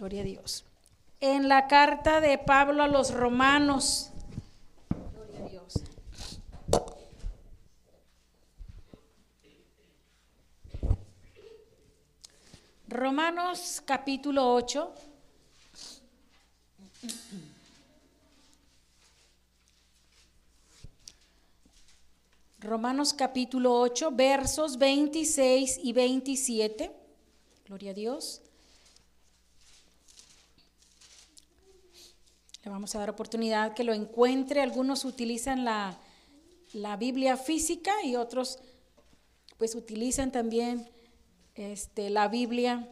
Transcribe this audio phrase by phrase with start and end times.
[0.00, 0.64] Gloria a Dios.
[1.20, 4.08] En la carta de Pablo a los romanos.
[5.12, 5.74] Gloria Dios.
[12.88, 14.94] Romanos capítulo 8.
[22.60, 26.90] Romanos capítulo 8, versos 26 y 27.
[27.66, 28.40] Gloria a Dios.
[32.62, 34.60] Le vamos a dar oportunidad que lo encuentre.
[34.60, 35.98] Algunos utilizan la,
[36.72, 38.58] la Biblia física y otros
[39.56, 40.88] pues utilizan también
[41.54, 42.88] este, la Biblia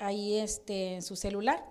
[0.00, 1.64] ahí este, en su celular.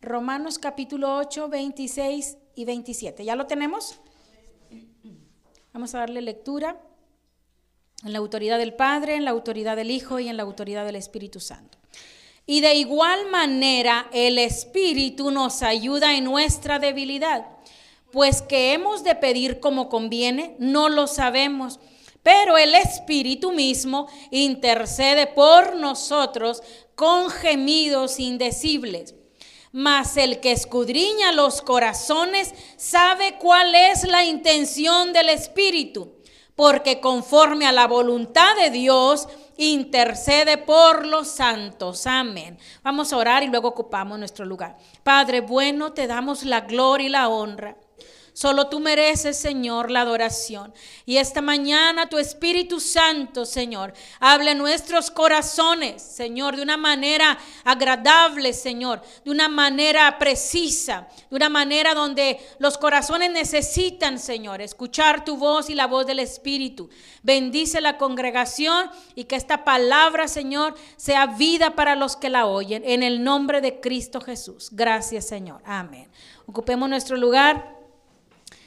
[0.00, 3.24] Romanos capítulo 8, 26 y 27.
[3.24, 3.98] ¿Ya lo tenemos?
[5.72, 6.80] Vamos a darle lectura
[8.04, 10.96] en la autoridad del Padre, en la autoridad del Hijo y en la autoridad del
[10.96, 11.78] Espíritu Santo.
[12.46, 17.44] Y de igual manera el Espíritu nos ayuda en nuestra debilidad,
[18.12, 21.80] pues que hemos de pedir como conviene, no lo sabemos,
[22.22, 26.62] pero el Espíritu mismo intercede por nosotros
[26.94, 29.14] con gemidos indecibles.
[29.72, 36.14] Mas el que escudriña los corazones sabe cuál es la intención del Espíritu,
[36.54, 42.06] porque conforme a la voluntad de Dios, intercede por los santos.
[42.06, 42.58] Amén.
[42.82, 44.76] Vamos a orar y luego ocupamos nuestro lugar.
[45.02, 47.76] Padre bueno, te damos la gloria y la honra.
[48.36, 50.74] Solo tú mereces, Señor, la adoración.
[51.06, 58.52] Y esta mañana tu Espíritu Santo, Señor, hable nuestros corazones, Señor, de una manera agradable,
[58.52, 65.38] Señor, de una manera precisa, de una manera donde los corazones necesitan, Señor, escuchar tu
[65.38, 66.90] voz y la voz del Espíritu.
[67.22, 72.82] Bendice la congregación y que esta palabra, Señor, sea vida para los que la oyen.
[72.84, 74.68] En el nombre de Cristo Jesús.
[74.72, 75.62] Gracias, Señor.
[75.64, 76.10] Amén.
[76.44, 77.75] Ocupemos nuestro lugar.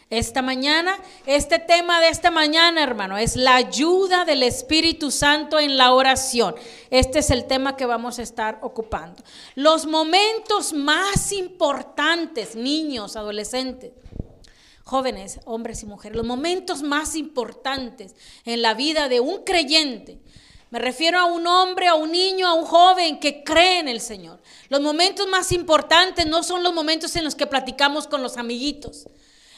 [0.10, 0.97] Esta mañana,
[1.28, 6.56] este tema de esta mañana, hermano, es la ayuda del Espíritu Santo en la oración.
[6.90, 9.24] Este es el tema que vamos a estar ocupando.
[9.53, 13.92] Los momentos más importantes, niños, adolescentes,
[14.84, 18.16] jóvenes, hombres y mujeres, los momentos más importantes
[18.46, 20.18] en la vida de un creyente.
[20.72, 24.02] Me refiero a un hombre, a un niño, a un joven que cree en el
[24.02, 24.42] Señor.
[24.69, 29.06] Los momentos más importantes no son los momentos en los que platicamos con los amiguitos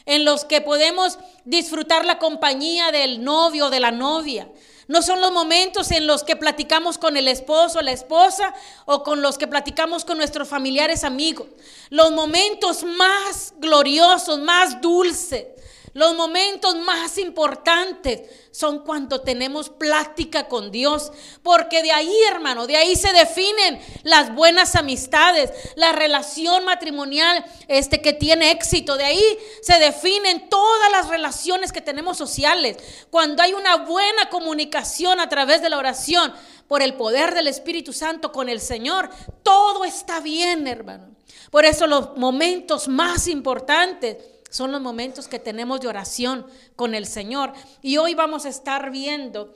[0.05, 4.47] en los que podemos disfrutar la compañía del novio o de la novia.
[4.87, 8.53] No son los momentos en los que platicamos con el esposo o la esposa
[8.85, 11.47] o con los que platicamos con nuestros familiares amigos.
[11.89, 15.45] Los momentos más gloriosos, más dulces,
[15.93, 18.21] los momentos más importantes
[18.51, 21.11] son cuando tenemos plática con Dios,
[21.43, 28.01] porque de ahí, hermano, de ahí se definen las buenas amistades, la relación matrimonial este
[28.01, 29.23] que tiene éxito, de ahí
[29.61, 32.77] se definen todas las relaciones que tenemos sociales.
[33.09, 36.33] Cuando hay una buena comunicación a través de la oración
[36.67, 39.09] por el poder del Espíritu Santo con el Señor,
[39.43, 41.09] todo está bien, hermano.
[41.49, 44.17] Por eso los momentos más importantes
[44.51, 46.45] son los momentos que tenemos de oración
[46.75, 47.53] con el Señor.
[47.81, 49.55] Y hoy vamos a estar viendo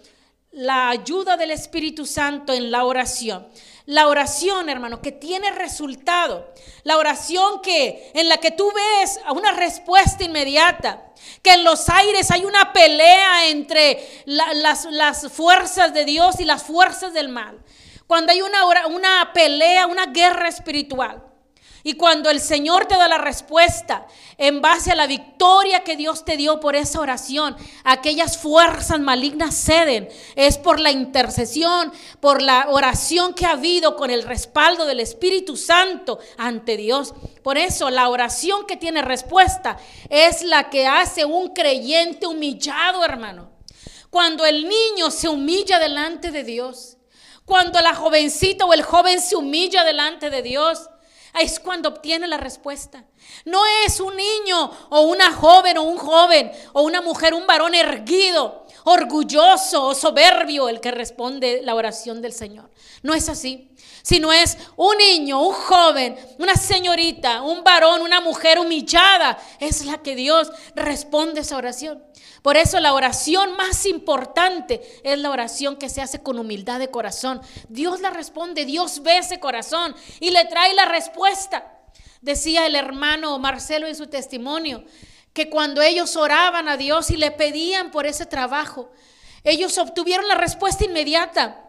[0.52, 3.46] la ayuda del Espíritu Santo en la oración.
[3.88, 6.50] La oración, hermano, que tiene resultado.
[6.84, 11.12] La oración que en la que tú ves una respuesta inmediata.
[11.42, 16.64] Que en los aires hay una pelea entre las, las, fuerzas de Dios y las
[16.64, 17.60] fuerzas del mal.
[18.08, 21.35] Cuando hay una, una pelea, una guerra espiritual.
[21.88, 24.08] Y cuando el Señor te da la respuesta
[24.40, 29.54] en base a la victoria que Dios te dio por esa oración, aquellas fuerzas malignas
[29.54, 30.10] ceden.
[30.36, 35.56] Es por la intercesión, por la oración que ha habido con el respaldo del Espíritu
[35.56, 37.14] Santo ante Dios.
[37.44, 39.78] Por eso la oración que tiene respuesta
[40.10, 43.52] es la que hace un creyente humillado, hermano.
[44.10, 46.98] Cuando el niño se humilla delante de Dios,
[47.46, 50.90] cuando la jovencita o el joven se humilla delante de Dios,
[51.42, 53.06] es cuando obtiene la respuesta.
[53.46, 57.76] No es un niño o una joven o un joven o una mujer, un varón
[57.76, 62.70] erguido, orgulloso o soberbio el que responde la oración del Señor.
[63.04, 63.75] No es así.
[64.06, 69.36] Sino es un niño, un joven, una señorita, un varón, una mujer humillada.
[69.60, 72.04] Es la que Dios responde esa oración.
[72.44, 76.92] Por eso la oración más importante es la oración que se hace con humildad de
[76.92, 77.42] corazón.
[77.68, 81.76] Dios la responde, Dios ve ese corazón y le trae la respuesta.
[82.22, 84.84] Decía el hermano Marcelo en su testimonio
[85.34, 88.92] que cuando ellos oraban a Dios y le pedían por ese trabajo,
[89.44, 91.65] ellos obtuvieron la respuesta inmediata.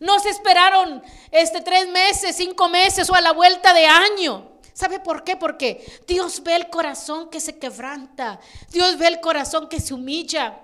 [0.00, 4.52] No se esperaron este tres meses, cinco meses o a la vuelta de año.
[4.72, 5.36] ¿Sabe por qué?
[5.36, 8.38] Porque Dios ve el corazón que se quebranta.
[8.70, 10.60] Dios ve el corazón que se humilla.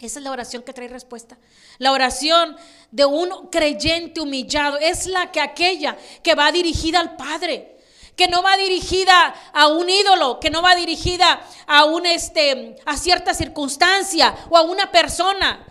[0.00, 1.38] Esa es la oración que trae respuesta.
[1.78, 2.56] La oración
[2.90, 7.78] de un creyente humillado es la que aquella que va dirigida al Padre
[8.18, 12.96] que no va dirigida a un ídolo, que no va dirigida a un este a
[12.96, 15.64] cierta circunstancia o a una persona.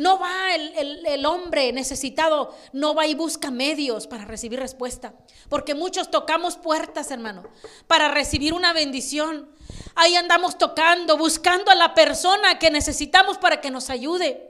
[0.00, 5.12] No va el, el, hombre necesitado, no va y busca medios para recibir respuesta.
[5.50, 7.42] Porque muchos tocamos puertas, hermano,
[7.86, 9.50] para recibir una bendición.
[9.96, 14.46] Ahí andamos tocando, buscando a la persona que necesitamos para que nos ayude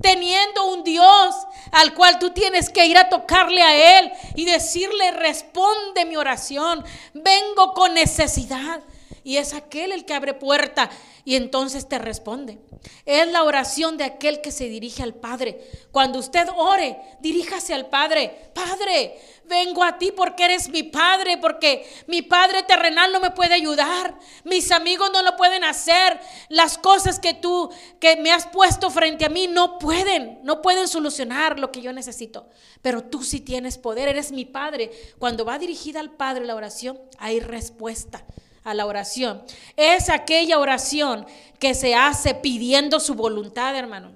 [0.00, 1.36] teniendo un Dios
[1.70, 6.84] al cual tú tienes que ir a tocarle a Él y decirle, responde mi oración,
[7.14, 8.82] vengo con necesidad.
[9.22, 10.90] Y es aquel el que abre puerta
[11.24, 12.58] y entonces te responde.
[13.04, 15.60] Es la oración de aquel que se dirige al Padre.
[15.92, 18.50] Cuando usted ore, diríjase al Padre.
[18.54, 23.54] Padre, vengo a ti porque eres mi Padre, porque mi Padre terrenal no me puede
[23.54, 24.18] ayudar.
[24.44, 26.18] Mis amigos no lo pueden hacer.
[26.48, 27.70] Las cosas que tú,
[28.00, 31.92] que me has puesto frente a mí, no pueden, no pueden solucionar lo que yo
[31.92, 32.48] necesito.
[32.80, 34.90] Pero tú sí tienes poder, eres mi Padre.
[35.18, 38.24] Cuando va dirigida al Padre la oración, hay respuesta
[38.64, 39.42] a la oración.
[39.76, 41.26] Es aquella oración
[41.58, 44.12] que se hace pidiendo su voluntad, hermano.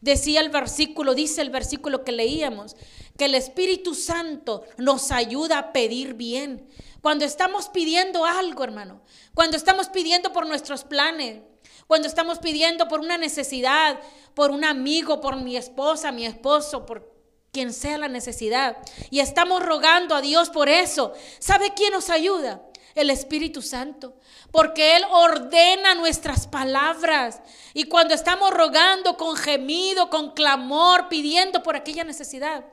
[0.00, 2.76] Decía el versículo, dice el versículo que leíamos,
[3.16, 6.68] que el Espíritu Santo nos ayuda a pedir bien.
[7.00, 9.02] Cuando estamos pidiendo algo, hermano,
[9.34, 11.42] cuando estamos pidiendo por nuestros planes,
[11.86, 13.98] cuando estamos pidiendo por una necesidad,
[14.34, 17.12] por un amigo, por mi esposa, mi esposo, por
[17.50, 18.76] quien sea la necesidad,
[19.10, 22.62] y estamos rogando a Dios por eso, ¿sabe quién nos ayuda?
[22.94, 24.14] El Espíritu Santo,
[24.50, 27.40] porque Él ordena nuestras palabras.
[27.74, 32.64] Y cuando estamos rogando con gemido, con clamor, pidiendo por aquella necesidad,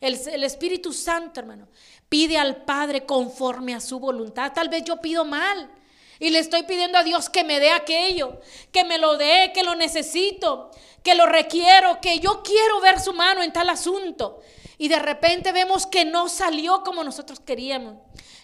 [0.00, 1.68] el, el, Espíritu Santo, hermano,
[2.08, 4.52] pide al Padre conforme a su voluntad.
[4.52, 5.70] Tal vez yo pido mal.
[6.18, 9.64] Y le estoy pidiendo a Dios que me dé aquello, que me lo dé, que
[9.64, 10.70] lo necesito,
[11.02, 14.40] que lo requiero, que yo quiero ver su mano en tal asunto.
[14.78, 17.96] Y de repente vemos que no salió como nosotros queríamos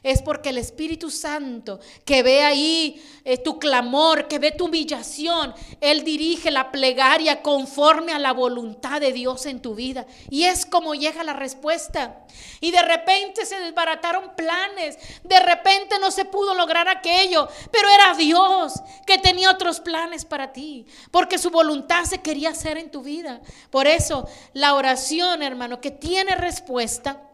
[0.02, 5.54] es porque el Espíritu Santo que ve ahí eh, tu clamor, que ve tu humillación,
[5.80, 10.06] Él dirige la plegaria conforme a la voluntad de Dios en tu vida.
[10.30, 12.24] Y es como llega la respuesta.
[12.60, 18.14] Y de repente se desbarataron planes, de repente no se pudo lograr aquello, pero era
[18.14, 18.74] Dios
[19.06, 23.40] que tenía otros planes para ti, porque su voluntad se quería hacer en tu vida.
[23.70, 27.27] Por eso la oración, hermano, que tiene respuesta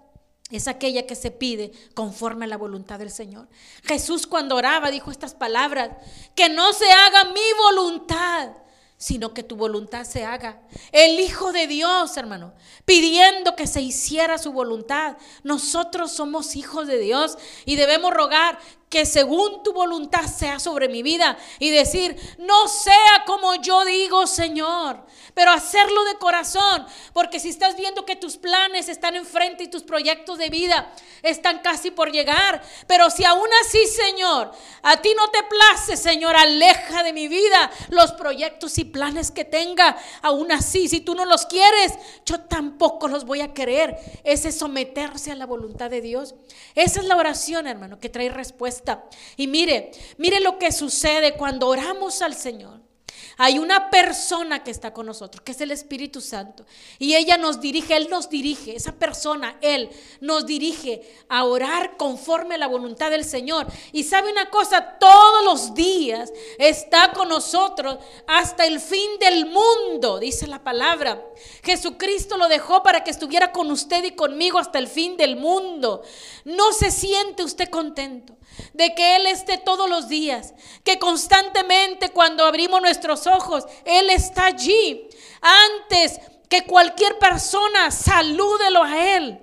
[0.56, 3.48] es aquella que se pide conforme a la voluntad del Señor.
[3.84, 5.90] Jesús cuando oraba dijo estas palabras,
[6.34, 8.50] que no se haga mi voluntad,
[8.96, 10.62] sino que tu voluntad se haga.
[10.92, 12.54] El Hijo de Dios, hermano,
[12.84, 15.16] pidiendo que se hiciera su voluntad.
[15.42, 21.02] Nosotros somos hijos de Dios y debemos rogar que según tu voluntad sea sobre mi
[21.02, 25.04] vida y decir, no sea como yo digo, Señor,
[25.34, 29.82] pero hacerlo de corazón, porque si estás viendo que tus planes están enfrente y tus
[29.82, 30.92] proyectos de vida
[31.22, 34.52] están casi por llegar, pero si aún así, Señor,
[34.82, 39.44] a ti no te place, Señor, aleja de mi vida los proyectos y planes que
[39.44, 41.94] tenga, aún así, si tú no los quieres,
[42.24, 43.96] yo tampoco los voy a querer.
[44.22, 46.34] Ese es someterse a la voluntad de Dios.
[46.74, 48.83] Esa es la oración, hermano, que trae respuesta.
[49.36, 52.84] Y mire, mire lo que sucede cuando oramos al Señor.
[53.36, 56.64] Hay una persona que está con nosotros, que es el Espíritu Santo.
[56.98, 62.54] Y ella nos dirige, Él nos dirige, esa persona, Él nos dirige a orar conforme
[62.54, 63.66] a la voluntad del Señor.
[63.92, 67.98] Y sabe una cosa, todos los días está con nosotros
[68.28, 71.24] hasta el fin del mundo, dice la palabra.
[71.64, 76.02] Jesucristo lo dejó para que estuviera con usted y conmigo hasta el fin del mundo.
[76.44, 78.36] No se siente usted contento
[78.72, 84.46] de que Él esté todos los días, que constantemente cuando abrimos nuestros ojos, Él está
[84.46, 85.08] allí.
[85.40, 89.38] Antes que cualquier persona, salúdelo a Él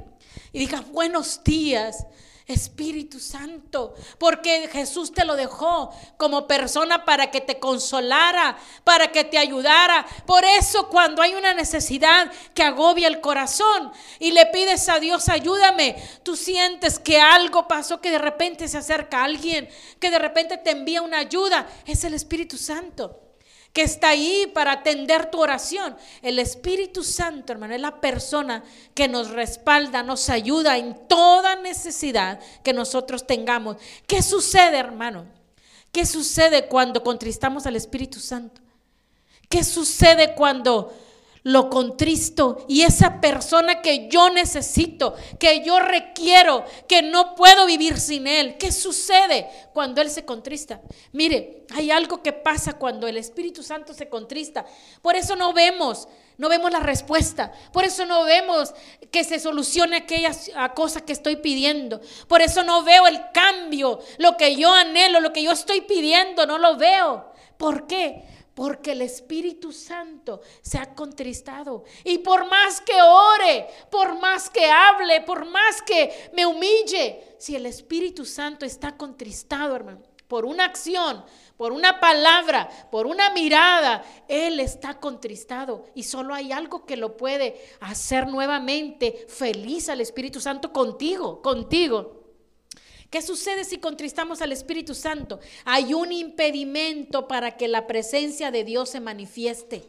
[0.53, 2.05] y diga buenos días.
[2.47, 9.23] Espíritu Santo, porque Jesús te lo dejó como persona para que te consolara, para que
[9.23, 10.05] te ayudara.
[10.25, 15.29] Por eso cuando hay una necesidad que agobia el corazón y le pides a Dios,
[15.29, 19.69] ayúdame, tú sientes que algo pasó, que de repente se acerca alguien,
[19.99, 23.30] que de repente te envía una ayuda, es el Espíritu Santo
[23.73, 25.95] que está ahí para atender tu oración.
[26.21, 28.63] El Espíritu Santo, hermano, es la persona
[28.93, 33.77] que nos respalda, nos ayuda en toda necesidad que nosotros tengamos.
[34.07, 35.25] ¿Qué sucede, hermano?
[35.91, 38.61] ¿Qué sucede cuando contristamos al Espíritu Santo?
[39.49, 40.93] ¿Qué sucede cuando
[41.43, 47.99] lo contristo y esa persona que yo necesito, que yo requiero, que no puedo vivir
[47.99, 48.57] sin él.
[48.57, 50.81] ¿Qué sucede cuando él se contrista?
[51.11, 54.65] Mire, hay algo que pasa cuando el Espíritu Santo se contrista.
[55.01, 56.07] Por eso no vemos,
[56.37, 57.51] no vemos la respuesta.
[57.73, 58.73] Por eso no vemos
[59.09, 60.31] que se solucione aquella
[60.75, 62.01] cosa que estoy pidiendo.
[62.27, 66.45] Por eso no veo el cambio, lo que yo anhelo, lo que yo estoy pidiendo,
[66.45, 67.31] no lo veo.
[67.57, 68.23] ¿Por qué?
[68.61, 71.83] Porque el Espíritu Santo se ha contristado.
[72.03, 77.55] Y por más que ore, por más que hable, por más que me humille, si
[77.55, 81.25] el Espíritu Santo está contristado, hermano, por una acción,
[81.57, 85.85] por una palabra, por una mirada, Él está contristado.
[85.95, 92.20] Y solo hay algo que lo puede hacer nuevamente feliz al Espíritu Santo contigo, contigo.
[93.11, 95.41] ¿Qué sucede si contristamos al Espíritu Santo?
[95.65, 99.83] Hay un impedimento para que la presencia de Dios se manifieste.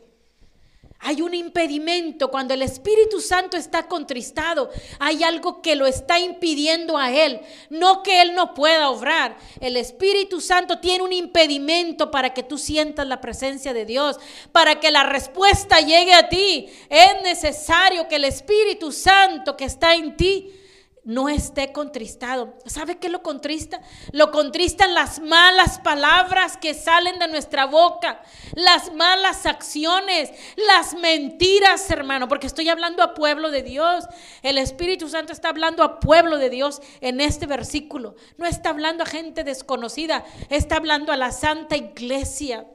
[0.99, 4.71] Hay un impedimento cuando el Espíritu Santo está contristado.
[4.99, 7.41] Hay algo que lo está impidiendo a Él.
[7.71, 9.37] No que Él no pueda obrar.
[9.61, 14.19] El Espíritu Santo tiene un impedimento para que tú sientas la presencia de Dios.
[14.51, 16.69] Para que la respuesta llegue a ti.
[16.89, 20.59] Es necesario que el Espíritu Santo que está en ti
[21.05, 22.55] no esté contristado.
[22.67, 23.81] ¿Sabe qué lo contrista?
[24.13, 28.23] Lo contristan las malas palabras que salen de nuestra boca,
[28.55, 30.31] las malas acciones,
[30.69, 34.05] las mentiras, hermano, porque estoy hablando a pueblo de Dios.
[34.43, 38.15] El Espíritu Santo está hablando a pueblo de Dios en este versículo.
[38.39, 42.67] No está hablando a gente desconocida, está hablando a la santa iglesia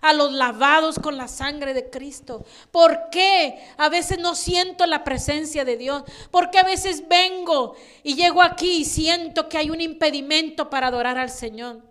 [0.00, 2.44] a los lavados con la sangre de Cristo?
[2.70, 6.02] ¿Por qué a veces no siento la presencia de Dios?
[6.30, 10.88] ¿Por qué a veces vengo y llego aquí y siento que hay un impedimento para
[10.88, 11.82] adorar al Señor?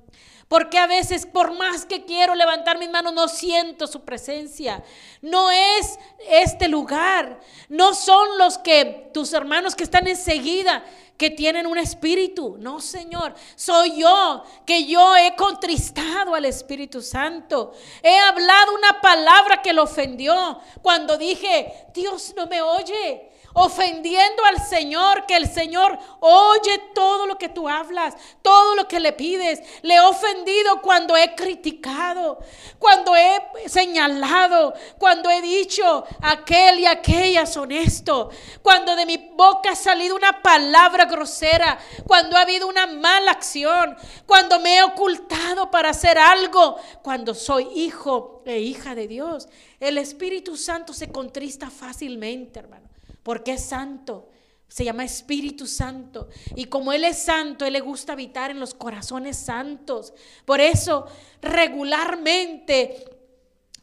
[0.48, 4.82] Porque a veces, por más que quiero levantar mis manos, no siento su presencia.
[5.22, 6.00] No es
[6.30, 7.42] este lugar.
[7.68, 10.86] No son los que tus hermanos que están enseguida
[11.18, 12.58] que tienen un espíritu.
[12.60, 17.74] No, Señor, soy yo que yo he contristado al Espíritu Santo.
[18.04, 24.64] He hablado una palabra que lo ofendió cuando dije, Dios no me oye ofendiendo al
[24.64, 29.62] Señor, que el Señor oye todo lo que tú hablas, todo lo que le pides.
[29.82, 32.38] Le he ofendido cuando he criticado,
[32.78, 38.30] cuando he señalado, cuando he dicho aquel y aquella es honesto,
[38.62, 43.96] cuando de mi boca ha salido una palabra grosera, cuando ha habido una mala acción,
[44.26, 49.48] cuando me he ocultado para hacer algo, cuando soy hijo e hija de Dios.
[49.80, 52.88] El Espíritu Santo se contrista fácilmente, hermano
[53.28, 54.30] porque es santo.
[54.70, 56.30] Se llama Espíritu Santo.
[56.56, 60.14] Y como Él es santo, Él le gusta habitar en los corazones santos.
[60.46, 61.08] Por eso,
[61.42, 63.04] regularmente,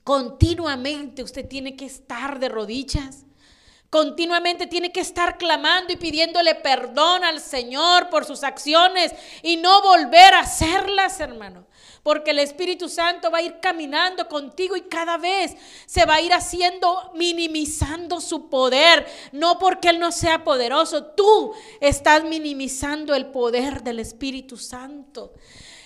[0.03, 3.27] continuamente, usted tiene que estar de rodillas.
[3.95, 9.83] Continuamente tiene que estar clamando y pidiéndole perdón al Señor por sus acciones y no
[9.83, 11.65] volver a hacerlas, hermano
[12.03, 16.21] porque el Espíritu Santo va a ir caminando contigo y cada vez se va a
[16.21, 23.27] ir haciendo, minimizando su poder, no porque Él no sea poderoso, tú estás minimizando el
[23.27, 25.33] poder del Espíritu Santo.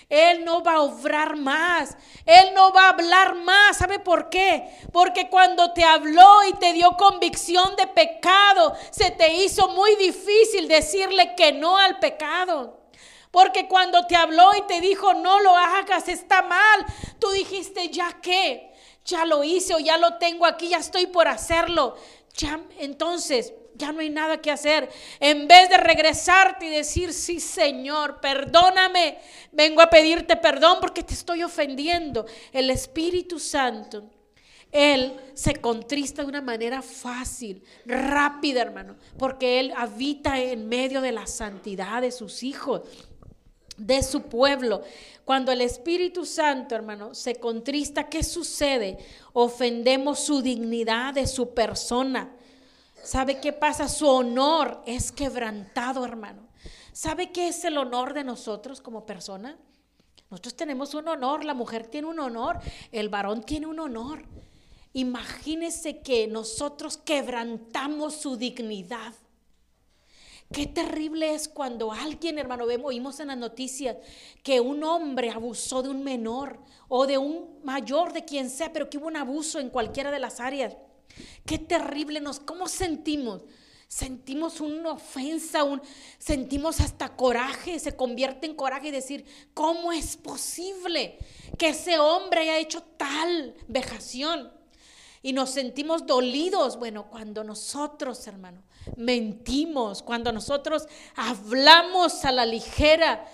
[0.09, 1.97] Él no va a obrar más.
[2.25, 3.77] Él no va a hablar más.
[3.77, 4.69] ¿Sabe por qué?
[4.93, 10.67] Porque cuando te habló y te dio convicción de pecado, se te hizo muy difícil
[10.67, 12.79] decirle que no al pecado.
[13.31, 16.87] Porque cuando te habló y te dijo, no lo hagas, está mal,
[17.19, 18.73] tú dijiste, ya qué,
[19.05, 21.97] ya lo hice o ya lo tengo aquí, ya estoy por hacerlo.
[22.79, 24.89] Entonces, ya no hay nada que hacer.
[25.21, 29.19] En vez de regresarte y decir, sí, Señor, perdóname,
[29.53, 32.27] vengo a pedirte perdón porque te estoy ofendiendo.
[32.53, 34.11] El Espíritu Santo
[34.71, 41.13] él se contrista de una manera fácil, rápida, hermano, porque Él habita en medio de
[41.13, 42.83] la santidad de sus hijos
[43.79, 44.83] de su pueblo.
[45.29, 48.97] Cuando el Espíritu Santo, hermano, se contrista, ¿qué sucede?
[49.35, 52.35] Ofendemos su dignidad de su persona.
[53.05, 53.89] ¿Sabe qué pasa?
[53.89, 56.49] Su honor es quebrantado, hermano.
[56.95, 59.59] ¿Sabe qué es el honor de nosotros como persona?
[60.31, 62.59] Nosotros tenemos un honor, la mujer tiene un honor,
[62.91, 64.25] el varón tiene un honor.
[64.95, 69.13] Imagínese que nosotros quebrantamos su dignidad.
[70.53, 73.97] Qué terrible es cuando alguien, hermano, vemos, oímos en las noticias
[74.43, 78.89] que un hombre abusó de un menor o de un mayor, de quien sea, pero
[78.89, 80.75] que hubo un abuso en cualquiera de las áreas.
[81.45, 83.43] Qué terrible nos, ¿cómo sentimos?
[83.89, 85.83] Sentimos una ofensa, un,
[86.19, 91.19] sentimos hasta coraje, se convierte en coraje y decir, ¿cómo es posible
[91.59, 94.58] que ese hombre haya hecho tal vejación?
[95.23, 96.79] Y nos sentimos dolidos.
[96.79, 98.63] Bueno, cuando nosotros, hermano,
[98.97, 103.27] mentimos, cuando nosotros hablamos a la ligera,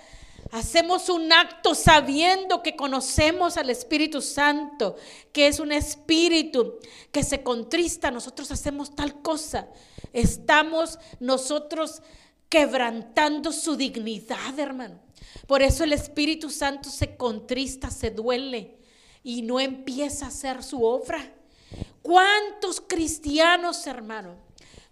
[0.51, 4.95] hacemos un acto sabiendo que conocemos al Espíritu Santo,
[5.31, 6.75] que es un espíritu
[7.11, 9.67] que se contrista, nosotros hacemos tal cosa.
[10.13, 12.01] Estamos nosotros
[12.49, 14.99] quebrantando su dignidad, hermano.
[15.47, 18.77] Por eso el Espíritu Santo se contrista, se duele
[19.23, 21.33] y no empieza a hacer su obra.
[22.05, 24.35] ¿Cuántos cristianos, hermano?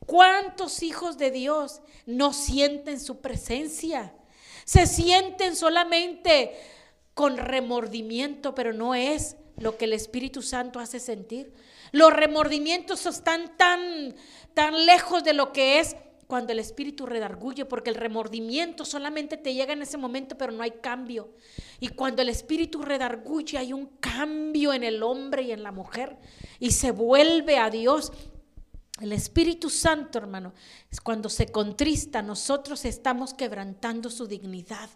[0.08, 4.16] ¿Cuántos hijos de Dios no sienten su presencia?
[4.66, 6.60] Se sienten solamente
[7.14, 11.54] con remordimiento, pero no es lo que el Espíritu Santo hace sentir.
[11.92, 14.16] Los remordimientos están tan,
[14.56, 15.96] tan lejos de lo que es
[16.34, 20.64] cuando el espíritu redarguye, porque el remordimiento solamente te llega en ese momento, pero no
[20.64, 21.30] hay cambio.
[21.80, 26.18] Y cuando el espíritu redarguye, hay un cambio en el hombre y en la mujer,
[26.60, 28.12] y se vuelve a Dios.
[29.00, 30.56] El Espíritu Santo, hermano,
[30.92, 34.90] es cuando se contrista, nosotros estamos quebrantando su dignidad.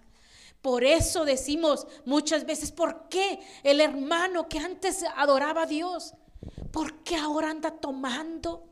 [0.63, 6.15] Por eso decimos muchas veces, ¿por qué el hermano que antes adoraba a Dios,
[6.72, 8.67] por qué ahora anda tomando?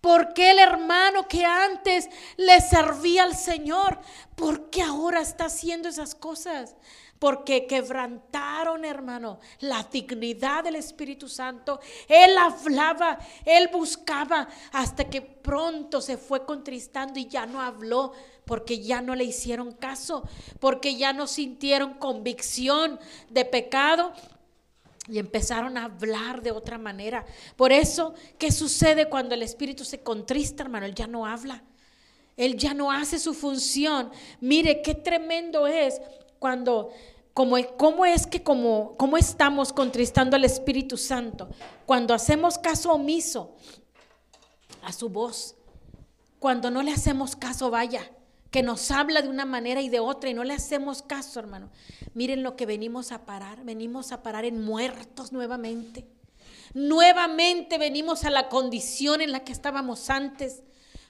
[0.00, 3.98] ¿Por qué el hermano que antes le servía al Señor,
[4.34, 6.74] por qué ahora está haciendo esas cosas?
[7.18, 11.78] Porque quebrantaron, hermano, la dignidad del Espíritu Santo.
[12.08, 18.12] Él hablaba, él buscaba, hasta que pronto se fue contristando y ya no habló,
[18.46, 20.26] porque ya no le hicieron caso,
[20.60, 24.14] porque ya no sintieron convicción de pecado
[25.10, 27.26] y empezaron a hablar de otra manera.
[27.56, 30.86] Por eso, ¿qué sucede cuando el espíritu se contrista, hermano?
[30.86, 31.62] Él ya no habla.
[32.36, 34.10] Él ya no hace su función.
[34.40, 36.00] Mire, qué tremendo es
[36.38, 36.90] cuando,
[37.34, 41.48] como, cómo es que como, cómo estamos contristando al Espíritu Santo.
[41.86, 43.56] Cuando hacemos caso omiso
[44.82, 45.56] a su voz.
[46.38, 48.10] Cuando no le hacemos caso, vaya
[48.50, 51.70] que nos habla de una manera y de otra y no le hacemos caso, hermano.
[52.14, 56.06] Miren lo que venimos a parar, venimos a parar en muertos nuevamente.
[56.74, 60.62] Nuevamente venimos a la condición en la que estábamos antes.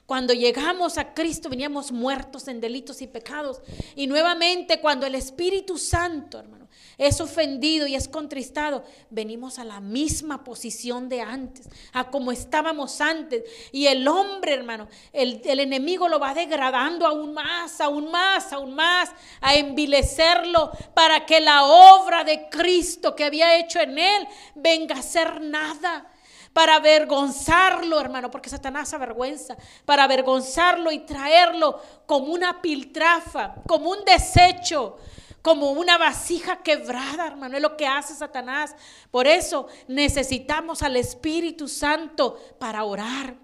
[0.05, 3.61] Cuando llegamos a Cristo veníamos muertos en delitos y pecados.
[3.95, 6.60] Y nuevamente cuando el Espíritu Santo, hermano,
[6.97, 13.01] es ofendido y es contristado, venimos a la misma posición de antes, a como estábamos
[13.01, 13.43] antes.
[13.71, 19.11] Y el hombre, hermano, el, enemigo lo va degradando aún más, aún más, aún más,
[19.41, 25.01] a envilecerlo para que la obra de Cristo que había hecho en él venga a
[25.01, 26.07] ser nada
[26.53, 34.03] para avergonzarlo, hermano, porque Satanás avergüenza, para avergonzarlo y traerlo como una piltrafa, como un
[34.03, 34.97] desecho,
[35.41, 37.55] como una vasija quebrada, hermano.
[37.55, 38.75] Es lo que hace Satanás.
[39.09, 43.35] Por eso necesitamos al Espíritu Santo para orar,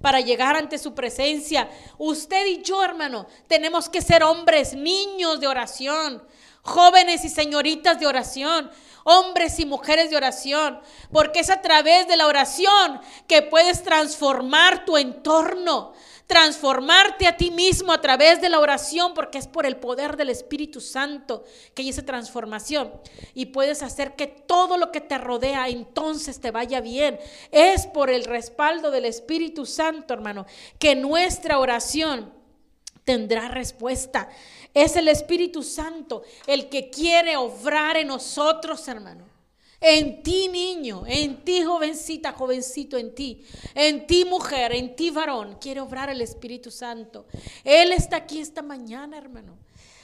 [0.00, 1.70] para llegar ante su presencia.
[1.98, 6.22] Usted y yo, hermano, tenemos que ser hombres, niños de oración,
[6.62, 8.70] jóvenes y señoritas de oración
[9.04, 10.80] hombres y mujeres de oración,
[11.12, 15.92] porque es a través de la oración que puedes transformar tu entorno,
[16.26, 20.30] transformarte a ti mismo a través de la oración, porque es por el poder del
[20.30, 22.92] Espíritu Santo que hay esa transformación.
[23.34, 27.18] Y puedes hacer que todo lo que te rodea entonces te vaya bien.
[27.50, 30.46] Es por el respaldo del Espíritu Santo, hermano,
[30.78, 32.32] que nuestra oración
[33.04, 34.28] tendrá respuesta.
[34.72, 39.33] Es el Espíritu Santo el que quiere obrar en nosotros, hermano.
[39.80, 45.58] En ti, niño, en ti, jovencita, jovencito, en ti, en ti, mujer, en ti, varón,
[45.60, 47.26] quiere obrar el Espíritu Santo.
[47.64, 49.58] Él está aquí esta mañana, hermano.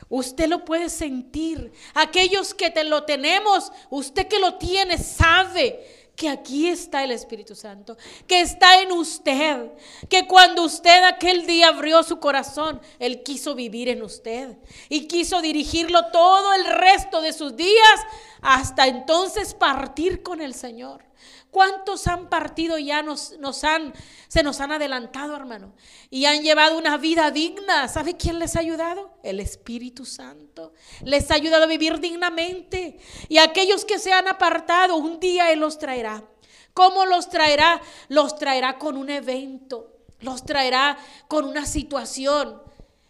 [0.08, 1.72] Usted lo puede sentir.
[1.94, 7.54] Aquellos que te lo tenemos, usted que lo tiene, sabe que aquí está el Espíritu
[7.54, 9.72] Santo, que está en usted,
[10.06, 14.58] que cuando usted aquel día abrió su corazón, Él quiso vivir en usted
[14.90, 18.00] y quiso dirigirlo todo el resto de sus días
[18.42, 21.02] hasta entonces partir con el Señor.
[21.50, 23.92] ¿Cuántos han partido ya nos, nos han,
[24.28, 25.74] se nos han adelantado, hermano?
[26.08, 27.88] Y han llevado una vida digna.
[27.88, 29.18] ¿Sabe quién les ha ayudado?
[29.24, 30.72] El Espíritu Santo.
[31.02, 33.00] Les ha ayudado a vivir dignamente.
[33.28, 36.24] Y aquellos que se han apartado, un día Él los traerá.
[36.72, 37.80] ¿Cómo los traerá?
[38.08, 39.96] Los traerá con un evento.
[40.20, 42.62] Los traerá con una situación.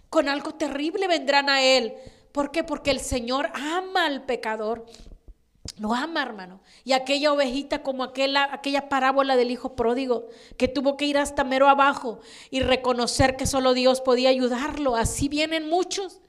[0.08, 1.94] Con algo terrible vendrán a Él.
[2.32, 2.64] ¿Por qué?
[2.64, 4.86] Porque el Señor ama al pecador.
[5.78, 6.60] Lo ama, hermano.
[6.84, 11.44] Y aquella ovejita como aquella, aquella parábola del hijo pródigo, que tuvo que ir hasta
[11.44, 14.96] mero abajo y reconocer que solo Dios podía ayudarlo.
[14.96, 16.20] Así vienen muchos.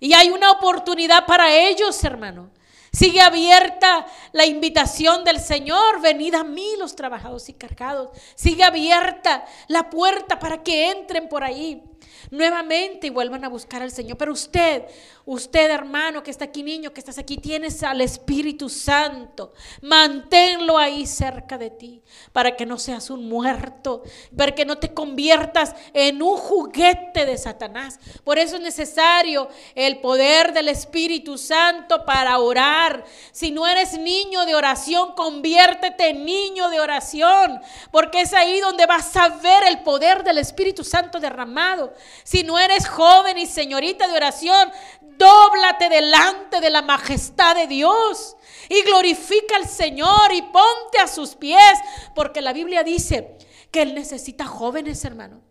[0.00, 2.50] Y hay una oportunidad para ellos, hermano.
[2.92, 8.10] Sigue abierta la invitación del Señor, venid a mí los trabajados y cargados.
[8.34, 11.84] Sigue abierta la puerta para que entren por ahí
[12.30, 14.16] nuevamente y vuelvan a buscar al Señor.
[14.16, 14.84] Pero usted,
[15.30, 19.52] usted hermano que está aquí, niño que estás aquí, tienes al Espíritu Santo.
[19.80, 24.02] Manténlo ahí cerca de ti para que no seas un muerto,
[24.36, 28.00] para que no te conviertas en un juguete de Satanás.
[28.24, 33.04] Por eso es necesario el poder del Espíritu Santo para orar.
[33.30, 37.60] Si no eres niño de oración, conviértete en niño de oración,
[37.92, 41.94] porque es ahí donde vas a ver el poder del Espíritu Santo derramado.
[42.24, 44.72] Si no eres joven y señorita de oración,
[45.20, 48.36] dóblate delante de la majestad de Dios
[48.68, 51.78] y glorifica al Señor y ponte a sus pies,
[52.14, 53.36] porque la Biblia dice
[53.70, 55.42] que Él necesita jóvenes, hermano.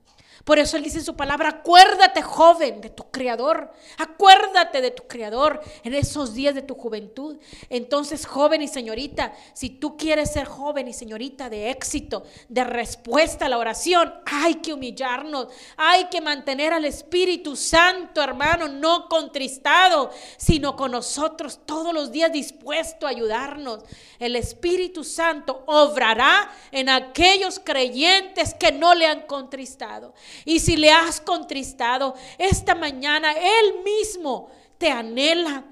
[0.49, 5.03] Por eso Él dice en su palabra, acuérdate joven de tu Creador, acuérdate de tu
[5.03, 7.37] Creador en esos días de tu juventud.
[7.69, 13.45] Entonces, joven y señorita, si tú quieres ser joven y señorita de éxito, de respuesta
[13.45, 20.09] a la oración, hay que humillarnos, hay que mantener al Espíritu Santo, hermano, no contristado,
[20.37, 23.83] sino con nosotros todos los días dispuesto a ayudarnos.
[24.17, 30.15] El Espíritu Santo obrará en aquellos creyentes que no le han contristado.
[30.45, 35.65] Y si le has contristado, esta mañana Él mismo te anhela.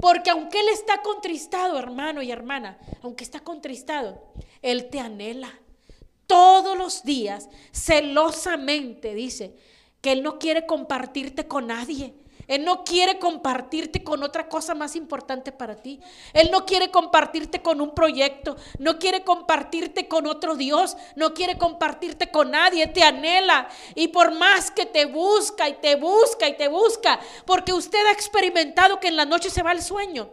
[0.00, 4.22] Porque aunque Él está contristado, hermano y hermana, aunque está contristado,
[4.62, 5.50] Él te anhela.
[6.26, 9.54] Todos los días, celosamente, dice,
[10.00, 12.14] que Él no quiere compartirte con nadie.
[12.48, 16.00] Él no quiere compartirte con otra cosa más importante para ti.
[16.32, 21.58] Él no quiere compartirte con un proyecto, no quiere compartirte con otro Dios, no quiere
[21.58, 23.68] compartirte con nadie, te anhela.
[23.94, 28.12] Y por más que te busca y te busca y te busca, porque usted ha
[28.12, 30.30] experimentado que en la noche se va el sueño.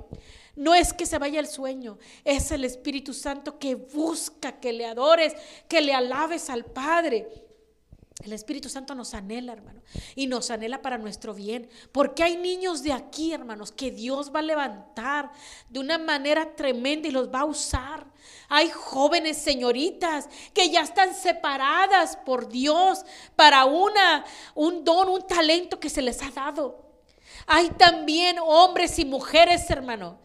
[0.56, 4.86] No es que se vaya el sueño, es el Espíritu Santo que busca que le
[4.86, 5.36] adores,
[5.68, 7.28] que le alabes al Padre.
[8.22, 9.82] El Espíritu Santo nos anhela, hermano,
[10.16, 14.40] y nos anhela para nuestro bien, porque hay niños de aquí, hermanos, que Dios va
[14.40, 15.32] a levantar
[15.70, 18.06] de una manera tremenda y los va a usar.
[18.50, 23.04] Hay jóvenes señoritas que ya están separadas por Dios
[23.36, 24.24] para una
[24.54, 26.84] un don, un talento que se les ha dado.
[27.48, 30.20] Hay también hombres y mujeres, hermano,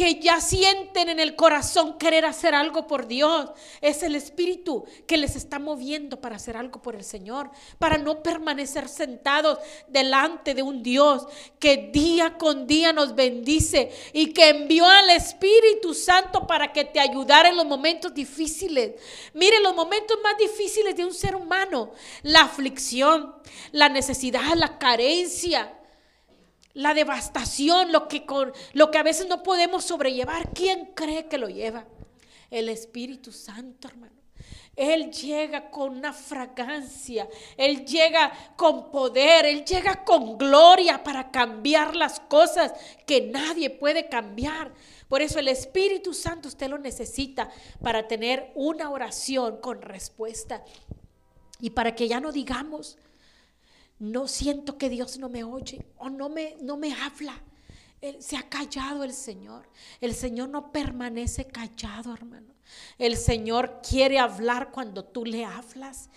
[0.00, 3.50] que ya sienten en el corazón querer hacer algo por Dios.
[3.82, 8.22] Es el Espíritu que les está moviendo para hacer algo por el Señor, para no
[8.22, 9.58] permanecer sentados
[9.88, 11.26] delante de un Dios
[11.58, 16.98] que día con día nos bendice y que envió al Espíritu Santo para que te
[16.98, 18.92] ayudara en los momentos difíciles.
[19.34, 21.90] Mire, los momentos más difíciles de un ser humano,
[22.22, 23.34] la aflicción,
[23.72, 25.76] la necesidad, la carencia
[26.74, 30.50] la devastación, lo que, con, lo que a veces no podemos sobrellevar.
[30.52, 31.86] ¿Quién cree que lo lleva?
[32.50, 34.20] El Espíritu Santo, hermano.
[34.76, 41.94] Él llega con una fragancia, Él llega con poder, Él llega con gloria para cambiar
[41.96, 42.72] las cosas
[43.04, 44.72] que nadie puede cambiar.
[45.08, 47.50] Por eso el Espíritu Santo usted lo necesita
[47.82, 50.64] para tener una oración con respuesta
[51.60, 52.96] y para que ya no digamos,
[54.00, 57.38] no siento que Dios no me oye o no me, no me habla.
[58.18, 59.68] se ha callado el Señor.
[60.00, 62.54] El Señor no permanece callado, hermano.
[62.98, 66.08] El Señor quiere hablar cuando tú le hablas.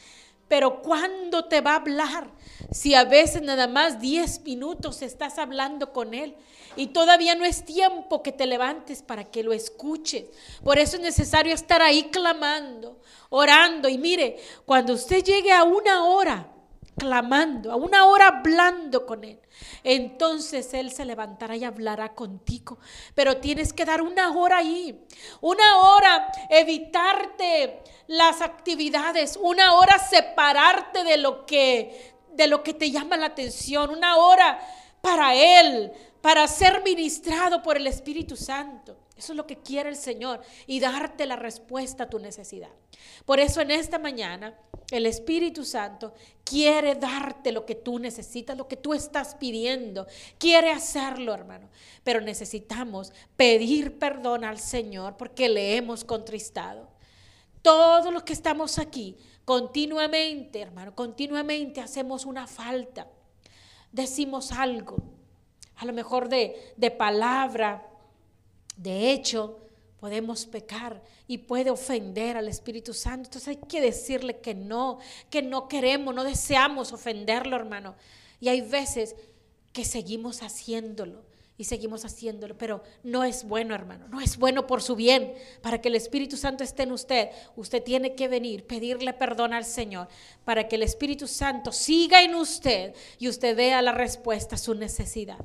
[0.47, 2.31] Pero ¿cuándo te va a hablar?
[2.71, 6.35] Si a veces nada más 10 minutos estás hablando con Él
[6.77, 10.25] y todavía no es tiempo que te levantes para que lo escuches.
[10.63, 13.89] Por eso es necesario estar ahí clamando, orando.
[13.89, 16.52] Y mire, cuando usted llegue a una hora,
[16.97, 19.39] clamando, a una hora hablando con Él.
[19.83, 22.77] Entonces Él se levantará y hablará contigo.
[23.15, 25.05] Pero tienes que dar una hora ahí,
[25.41, 32.91] una hora evitarte las actividades, una hora separarte de lo que, de lo que te
[32.91, 34.59] llama la atención, una hora
[35.01, 38.97] para Él, para ser ministrado por el Espíritu Santo.
[39.17, 42.71] Eso es lo que quiere el Señor y darte la respuesta a tu necesidad.
[43.25, 44.53] Por eso en esta mañana
[44.93, 50.05] el Espíritu Santo quiere darte lo que tú necesitas, lo que tú estás pidiendo.
[50.37, 51.69] Quiere hacerlo, hermano.
[52.03, 56.87] Pero necesitamos pedir perdón al Señor porque le hemos contristado.
[57.61, 63.07] Todos los que estamos aquí, continuamente, hermano, continuamente hacemos una falta.
[63.91, 64.97] Decimos algo,
[65.77, 67.87] a lo mejor de, de palabra,
[68.75, 69.62] de hecho,
[70.03, 73.29] podemos pecar y puede ofender al Espíritu Santo.
[73.29, 77.95] Entonces hay que decirle que no, que no queremos, no deseamos ofenderlo, hermano.
[78.41, 79.15] Y hay veces
[79.71, 81.23] que seguimos haciéndolo
[81.57, 85.35] y seguimos haciéndolo, pero no es bueno, hermano, no es bueno por su bien.
[85.61, 89.65] Para que el Espíritu Santo esté en usted, usted tiene que venir, pedirle perdón al
[89.65, 90.07] Señor,
[90.45, 94.73] para que el Espíritu Santo siga en usted y usted vea la respuesta a su
[94.73, 95.37] necesidad.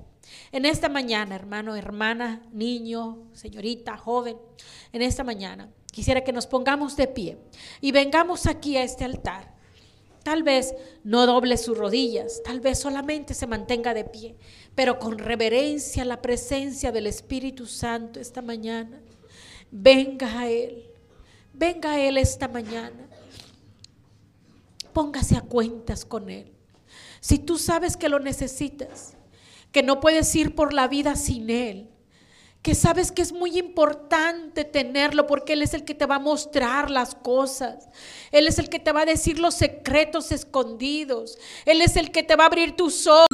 [0.53, 4.39] En esta mañana, hermano, hermana, niño, señorita, joven,
[4.93, 7.39] en esta mañana quisiera que nos pongamos de pie
[7.81, 9.58] y vengamos aquí a este altar.
[10.29, 14.37] Tal vez no doble sus rodillas, tal vez solamente se mantenga de pie,
[14.75, 19.01] pero con reverencia la presencia del Espíritu Santo esta mañana.
[19.71, 20.85] Venga a Él,
[21.55, 23.09] venga a Él esta mañana.
[24.93, 26.53] Póngase a cuentas con Él.
[27.21, 29.15] Si tú sabes que lo necesitas,
[29.73, 31.89] que no puedes ir por la vida sin Él,
[32.61, 36.21] que sabes que es muy importante tenerlo porque Él es el que te va a
[36.21, 37.89] mostrar las cosas.
[38.31, 41.39] Él es el que te va a decir los secretos escondidos.
[41.65, 43.27] Él es el que te va a abrir tus ojos.